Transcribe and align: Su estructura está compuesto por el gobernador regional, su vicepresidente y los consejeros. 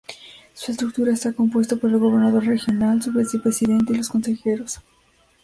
Su 0.55 0.71
estructura 0.71 1.13
está 1.13 1.31
compuesto 1.31 1.77
por 1.77 1.91
el 1.91 1.99
gobernador 1.99 2.43
regional, 2.43 3.03
su 3.03 3.11
vicepresidente 3.11 3.93
y 3.93 3.97
los 3.97 4.09
consejeros. 4.09 4.79